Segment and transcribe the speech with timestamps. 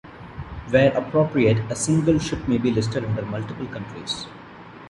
[0.71, 4.25] Where appropriate, a single ship may be listed under multiple countries.